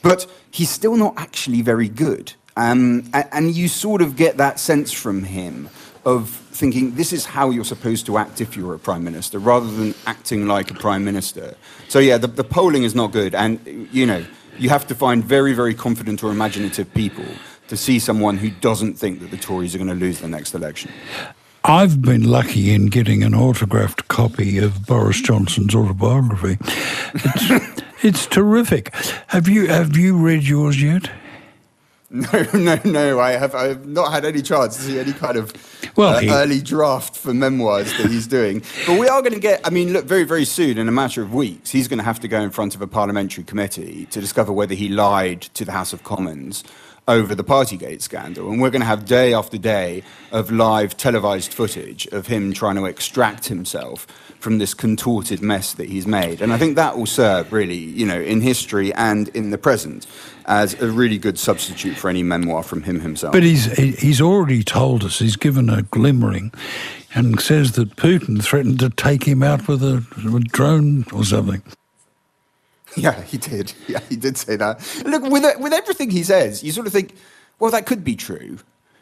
But 0.01 0.25
he's 0.51 0.69
still 0.69 0.97
not 0.97 1.13
actually 1.15 1.61
very 1.61 1.87
good. 1.87 2.33
Um, 2.57 3.09
and, 3.13 3.55
you 3.55 3.67
sort 3.67 4.01
of 4.01 4.15
get 4.15 4.37
that 4.37 4.59
sense 4.59 4.91
from 4.91 5.23
him 5.23 5.69
of 6.05 6.29
thinking 6.29 6.95
this 6.95 7.13
is 7.13 7.23
how 7.23 7.51
you're 7.51 7.63
supposed 7.63 8.07
to 8.07 8.17
act 8.17 8.41
if 8.41 8.57
you're 8.57 8.73
a 8.73 8.79
prime 8.79 9.03
minister, 9.03 9.37
rather 9.37 9.69
than 9.69 9.93
acting 10.07 10.47
like 10.47 10.71
a 10.71 10.73
prime 10.73 11.05
minister. 11.05 11.55
So 11.87 11.99
yeah, 11.99 12.17
the, 12.17 12.25
the 12.25 12.43
polling 12.43 12.81
is 12.81 12.95
not 12.95 13.11
good, 13.11 13.35
and 13.35 13.59
you 13.91 14.07
know 14.07 14.25
you 14.57 14.69
have 14.69 14.87
to 14.87 14.95
find 14.95 15.23
very, 15.23 15.53
very 15.53 15.75
confident 15.75 16.23
or 16.23 16.31
imaginative 16.31 16.91
people 16.95 17.25
to 17.67 17.77
see 17.77 17.99
someone 17.99 18.37
who 18.37 18.49
doesn't 18.49 18.95
think 18.95 19.19
that 19.19 19.29
the 19.29 19.37
Tories 19.37 19.75
are 19.75 19.77
going 19.77 19.89
to 19.89 19.93
lose 19.93 20.19
the 20.19 20.27
next 20.27 20.55
election? 20.55 20.91
I've 21.63 22.01
been 22.01 22.23
lucky 22.23 22.73
in 22.73 22.87
getting 22.87 23.23
an 23.23 23.35
autographed 23.35 24.07
copy 24.07 24.57
of 24.57 24.87
Boris 24.87 25.21
Johnson's 25.21 25.75
autobiography. 25.75 26.57
It's, 27.13 27.83
it's 28.03 28.25
terrific. 28.25 28.95
Have 29.27 29.47
you 29.47 29.67
have 29.67 29.95
you 29.95 30.17
read 30.17 30.43
yours 30.43 30.81
yet? 30.81 31.11
No, 32.09 32.45
no, 32.53 32.79
no. 32.85 33.19
I 33.19 33.31
have. 33.31 33.53
I 33.53 33.67
have 33.67 33.85
not 33.85 34.11
had 34.11 34.23
any 34.23 34.41
chance 34.41 34.77
to 34.77 34.81
see 34.83 34.99
any 34.99 35.13
kind 35.13 35.37
of 35.37 35.53
well, 35.97 36.15
uh, 36.15 36.19
he... 36.19 36.29
early 36.29 36.61
draft 36.61 37.17
for 37.17 37.33
memoirs 37.33 37.95
that 37.97 38.09
he's 38.09 38.27
doing. 38.27 38.63
But 38.85 38.99
we 38.99 39.07
are 39.09 39.21
going 39.21 39.33
to 39.33 39.39
get. 39.39 39.59
I 39.65 39.69
mean, 39.69 39.93
look, 39.93 40.05
very, 40.05 40.23
very 40.23 40.45
soon, 40.45 40.77
in 40.77 40.87
a 40.87 40.91
matter 40.91 41.21
of 41.21 41.33
weeks, 41.33 41.71
he's 41.71 41.87
going 41.87 41.99
to 41.99 42.05
have 42.05 42.19
to 42.21 42.27
go 42.27 42.39
in 42.39 42.49
front 42.49 42.75
of 42.75 42.81
a 42.81 42.87
parliamentary 42.87 43.43
committee 43.43 44.05
to 44.11 44.21
discover 44.21 44.53
whether 44.53 44.73
he 44.73 44.87
lied 44.87 45.41
to 45.41 45.65
the 45.65 45.73
House 45.73 45.91
of 45.91 46.03
Commons 46.03 46.63
over 47.07 47.33
the 47.33 47.43
Partygate 47.43 48.01
scandal. 48.01 48.51
And 48.51 48.61
we're 48.61 48.69
going 48.69 48.81
to 48.81 48.87
have 48.87 49.05
day 49.05 49.33
after 49.33 49.57
day 49.57 50.03
of 50.31 50.51
live 50.51 50.97
televised 50.97 51.53
footage 51.53 52.05
of 52.07 52.27
him 52.27 52.53
trying 52.53 52.75
to 52.75 52.85
extract 52.85 53.47
himself 53.47 54.05
from 54.39 54.59
this 54.59 54.73
contorted 54.73 55.41
mess 55.41 55.73
that 55.73 55.89
he's 55.89 56.05
made. 56.05 56.41
And 56.41 56.53
I 56.53 56.57
think 56.57 56.75
that 56.75 56.97
will 56.97 57.05
serve 57.05 57.51
really, 57.51 57.75
you 57.77 58.05
know, 58.05 58.19
in 58.19 58.41
history 58.41 58.93
and 58.93 59.29
in 59.29 59.49
the 59.51 59.57
present 59.57 60.05
as 60.45 60.79
a 60.81 60.89
really 60.91 61.17
good 61.17 61.39
substitute 61.39 61.97
for 61.97 62.09
any 62.09 62.23
memoir 62.23 62.63
from 62.63 62.83
him 62.83 62.99
himself. 62.99 63.33
But 63.33 63.43
he's 63.43 63.65
he's 63.99 64.21
already 64.21 64.63
told 64.63 65.03
us, 65.03 65.19
he's 65.19 65.35
given 65.35 65.69
a 65.69 65.81
glimmering 65.81 66.53
and 67.13 67.39
says 67.39 67.73
that 67.73 67.95
Putin 67.95 68.41
threatened 68.43 68.79
to 68.81 68.89
take 68.89 69.23
him 69.23 69.41
out 69.41 69.67
with 69.67 69.81
a, 69.83 70.05
a 70.17 70.39
drone 70.39 71.05
or 71.11 71.23
something. 71.23 71.63
Yeah, 73.03 73.21
he 73.21 73.37
did. 73.37 73.73
Yeah, 73.87 73.99
he 74.09 74.15
did 74.15 74.37
say 74.37 74.55
that. 74.55 74.79
Look, 75.05 75.23
with 75.23 75.45
with 75.59 75.73
everything 75.73 76.09
he 76.09 76.23
says, 76.23 76.63
you 76.63 76.71
sort 76.71 76.87
of 76.87 76.93
think, 76.93 77.15
well, 77.59 77.71
that 77.71 77.85
could 77.85 78.03
be 78.03 78.15
true. 78.15 78.59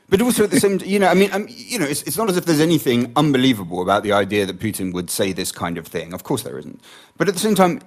But 0.08 0.22
also 0.22 0.44
at 0.44 0.52
the 0.52 0.60
same, 0.60 0.80
you 0.86 1.00
know, 1.00 1.08
I 1.08 1.16
mean, 1.16 1.32
um, 1.34 1.48
you 1.50 1.80
know, 1.80 1.86
it's, 1.86 2.04
it's 2.04 2.18
not 2.18 2.30
as 2.30 2.38
if 2.38 2.46
there's 2.46 2.60
anything 2.60 3.12
unbelievable 3.16 3.82
about 3.82 4.04
the 4.04 4.12
idea 4.12 4.46
that 4.46 4.60
Putin 4.60 4.94
would 4.94 5.10
say 5.10 5.34
this 5.34 5.52
kind 5.52 5.80
of 5.80 5.88
thing. 5.88 6.14
Of 6.14 6.24
course, 6.24 6.44
there 6.44 6.60
isn't. 6.60 6.80
But 7.18 7.28
at 7.28 7.34
the 7.34 7.40
same 7.40 7.56
time, 7.56 7.82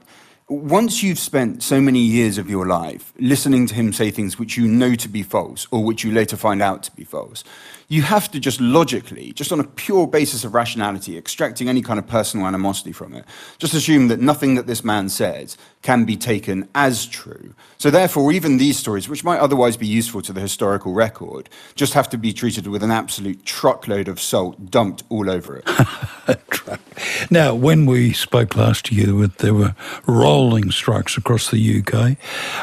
once 0.49 1.03
you've 1.03 1.19
spent 1.19 1.63
so 1.63 1.81
many 1.81 2.01
years 2.01 2.39
of 2.39 2.51
your 2.51 2.67
life 2.67 3.13
listening 3.21 3.67
to 3.67 3.75
him 3.75 3.93
say 3.93 4.11
things 4.11 4.39
which 4.39 4.57
you 4.57 4.67
know 4.67 4.95
to 4.97 5.09
be 5.09 5.23
false 5.23 5.69
or 5.71 5.85
which 5.85 6.03
you 6.03 6.11
later 6.11 6.37
find 6.37 6.61
out 6.61 6.83
to 6.83 6.93
be 6.97 7.05
false, 7.05 7.45
you 7.91 8.03
have 8.03 8.31
to 8.31 8.39
just 8.39 8.61
logically, 8.61 9.33
just 9.33 9.51
on 9.51 9.61
a 9.61 9.65
pure 9.65 10.07
basis 10.07 10.45
of 10.45 10.53
rationality, 10.53 11.17
extracting 11.17 11.71
any 11.71 11.81
kind 11.81 11.99
of 11.99 12.07
personal 12.07 12.47
animosity 12.47 12.93
from 12.93 13.15
it, 13.15 13.25
just 13.57 13.73
assume 13.73 14.09
that 14.09 14.21
nothing 14.21 14.57
that 14.57 14.67
this 14.67 14.85
man 14.85 15.09
says 15.09 15.57
can 15.81 16.05
be 16.05 16.15
taken 16.15 16.69
as 16.75 17.07
true. 17.07 17.55
So, 17.79 17.91
therefore, 17.91 18.31
even 18.31 18.59
these 18.59 18.79
stories, 18.79 19.09
which 19.09 19.25
might 19.25 19.39
otherwise 19.39 19.79
be 19.79 19.87
useful 19.87 20.21
to 20.23 20.35
the 20.35 20.41
historical 20.41 20.93
record, 20.93 21.49
just 21.77 21.95
have 21.95 22.11
to 22.11 22.19
be 22.19 22.35
treated 22.35 22.67
with 22.67 22.83
an 22.83 22.91
absolute 22.91 23.47
truckload 23.47 24.07
of 24.07 24.21
salt 24.21 24.71
dumped 24.71 25.03
all 25.09 25.31
over 25.31 25.63
it. 25.65 26.81
now, 27.31 27.55
when 27.55 27.87
we 27.87 28.13
spoke 28.13 28.55
last 28.55 28.93
year, 28.93 29.29
there 29.39 29.55
were 29.55 29.75
rolling 30.07 30.71
strikes 30.73 31.17
across 31.17 31.51
the 31.51 31.79
UK. 31.79 32.19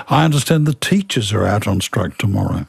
I 0.07 0.23
understand 0.23 0.67
the 0.67 0.75
teachers 0.75 1.33
are 1.33 1.47
out 1.47 1.67
on 1.67 1.81
strike 1.81 2.19
tomorrow. 2.19 2.67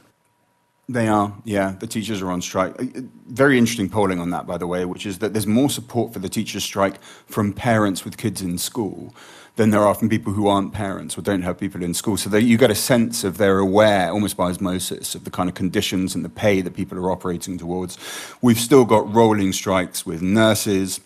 They 0.89 1.09
are, 1.09 1.35
yeah. 1.43 1.75
The 1.77 1.87
teachers 1.87 2.21
are 2.21 2.31
on 2.31 2.41
strike. 2.41 2.79
Uh, 2.79 3.01
very 3.27 3.57
interesting 3.57 3.89
polling 3.89 4.21
on 4.21 4.29
that, 4.29 4.47
by 4.47 4.57
the 4.57 4.67
way, 4.67 4.85
which 4.85 5.05
is 5.05 5.19
that 5.19 5.33
there's 5.33 5.47
more 5.47 5.69
support 5.69 6.13
for 6.13 6.19
the 6.19 6.29
teachers' 6.29 6.63
strike 6.63 7.01
from 7.25 7.51
parents 7.51 8.05
with 8.05 8.17
kids 8.17 8.41
in 8.41 8.57
school 8.57 9.13
than 9.57 9.71
there 9.71 9.85
are 9.85 9.93
from 9.93 10.07
people 10.07 10.31
who 10.31 10.47
aren't 10.47 10.71
parents 10.71 11.17
or 11.17 11.21
don't 11.21 11.41
have 11.41 11.59
people 11.59 11.83
in 11.83 11.93
school. 11.93 12.15
So 12.15 12.33
you 12.37 12.57
get 12.57 12.71
a 12.71 12.75
sense 12.75 13.25
of 13.25 13.37
they're 13.37 13.59
aware, 13.59 14.11
almost 14.11 14.37
by 14.37 14.49
osmosis, 14.49 15.13
of 15.13 15.25
the 15.25 15.31
kind 15.31 15.49
of 15.49 15.55
conditions 15.55 16.15
and 16.15 16.23
the 16.23 16.29
pay 16.29 16.61
that 16.61 16.73
people 16.73 16.97
are 16.99 17.11
operating 17.11 17.57
towards. 17.57 17.97
We've 18.41 18.59
still 18.59 18.85
got 18.85 19.13
rolling 19.13 19.51
strikes 19.51 20.05
with 20.05 20.21
nurses, 20.21 21.01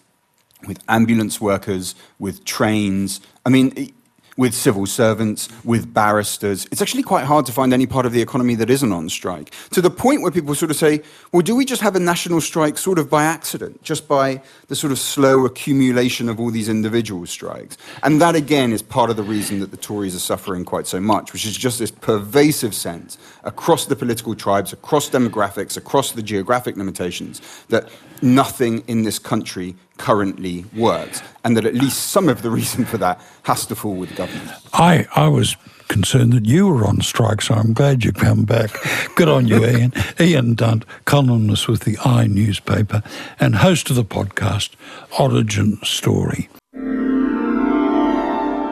with 0.67 0.79
ambulance 0.89 1.41
workers, 1.41 1.95
with 2.19 2.45
trains. 2.45 3.19
I 3.45 3.49
mean, 3.49 3.93
with 4.37 4.53
civil 4.53 4.85
servants, 4.85 5.49
with 5.63 5.93
barristers. 5.93 6.67
It's 6.71 6.81
actually 6.81 7.03
quite 7.03 7.25
hard 7.25 7.45
to 7.47 7.51
find 7.51 7.73
any 7.73 7.85
part 7.85 8.05
of 8.05 8.11
the 8.11 8.21
economy 8.21 8.55
that 8.55 8.69
isn't 8.69 8.91
on 8.91 9.09
strike. 9.09 9.53
To 9.71 9.81
the 9.81 9.89
point 9.89 10.21
where 10.21 10.31
people 10.31 10.55
sort 10.55 10.71
of 10.71 10.77
say, 10.77 11.01
well, 11.31 11.41
do 11.41 11.55
we 11.55 11.65
just 11.65 11.81
have 11.81 11.95
a 11.95 11.99
national 11.99 12.41
strike 12.41 12.77
sort 12.77 12.99
of 12.99 13.09
by 13.09 13.23
accident, 13.23 13.81
just 13.83 14.07
by 14.07 14.41
the 14.67 14.75
sort 14.75 14.91
of 14.91 14.99
slow 14.99 15.45
accumulation 15.45 16.29
of 16.29 16.39
all 16.39 16.51
these 16.51 16.69
individual 16.69 17.25
strikes? 17.25 17.77
And 18.03 18.21
that, 18.21 18.35
again, 18.35 18.71
is 18.71 18.81
part 18.81 19.09
of 19.09 19.17
the 19.17 19.23
reason 19.23 19.59
that 19.59 19.71
the 19.71 19.77
Tories 19.77 20.15
are 20.15 20.19
suffering 20.19 20.65
quite 20.65 20.87
so 20.87 20.99
much, 20.99 21.33
which 21.33 21.45
is 21.45 21.57
just 21.57 21.79
this 21.79 21.91
pervasive 21.91 22.73
sense 22.73 23.17
across 23.43 23.85
the 23.85 23.95
political 23.95 24.35
tribes, 24.35 24.73
across 24.73 25.09
demographics, 25.09 25.77
across 25.77 26.11
the 26.11 26.21
geographic 26.21 26.77
limitations, 26.77 27.41
that 27.69 27.89
nothing 28.21 28.83
in 28.87 29.03
this 29.03 29.19
country 29.19 29.75
currently 30.01 30.65
works, 30.75 31.21
and 31.43 31.55
that 31.55 31.65
at 31.65 31.75
least 31.75 32.07
some 32.07 32.27
of 32.27 32.41
the 32.41 32.49
reason 32.49 32.85
for 32.85 32.97
that 32.97 33.21
has 33.43 33.65
to 33.67 33.75
fall 33.75 33.95
with 33.95 34.09
the 34.09 34.15
government. 34.15 34.51
I, 34.73 35.07
I 35.15 35.27
was 35.27 35.55
concerned 35.87 36.33
that 36.33 36.45
you 36.45 36.67
were 36.67 36.85
on 36.85 37.01
strike, 37.01 37.41
so 37.41 37.53
I'm 37.53 37.73
glad 37.73 38.03
you 38.03 38.11
come 38.11 38.43
back. 38.43 38.71
Good 39.15 39.29
on 39.29 39.47
you, 39.47 39.65
Ian. 39.65 39.93
Ian 40.19 40.55
Dunt, 40.55 40.85
columnist 41.05 41.67
with 41.67 41.81
the 41.81 41.97
I 42.03 42.27
newspaper 42.27 43.03
and 43.39 43.55
host 43.55 43.89
of 43.89 43.95
the 43.95 44.05
podcast 44.05 44.71
Origin 45.19 45.77
Story. 45.83 46.49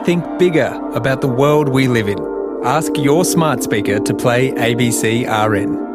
Think 0.04 0.24
bigger 0.38 0.80
about 0.94 1.20
the 1.20 1.28
world 1.28 1.68
we 1.68 1.86
live 1.86 2.08
in. 2.08 2.18
Ask 2.64 2.96
your 2.96 3.24
smart 3.24 3.62
speaker 3.62 4.00
to 4.00 4.14
play 4.14 4.50
ABC 4.52 5.24
RN. 5.28 5.89